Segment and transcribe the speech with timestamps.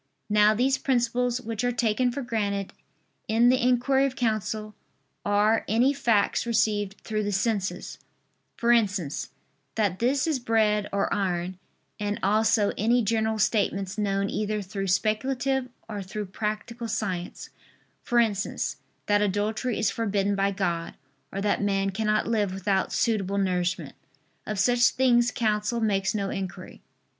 [0.31, 2.73] Now these principles which are taken for granted
[3.27, 4.73] in the inquiry of counsel
[5.23, 7.99] are any facts received through the senses
[8.57, 9.29] for instance,
[9.75, 11.59] that this is bread or iron:
[11.99, 17.51] and also any general statements known either through speculative or through practical science;
[18.01, 20.95] for instance, that adultery is forbidden by God,
[21.31, 23.93] or that man cannot live without suitable nourishment.
[24.47, 26.81] Of such things counsel makes no inquiry.